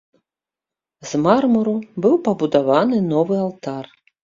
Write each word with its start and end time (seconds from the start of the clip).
З 1.09 1.21
мармуру 1.25 1.75
быў 2.07 2.15
пабудаваны 2.25 3.05
новы 3.13 3.35
алтар. 3.45 3.85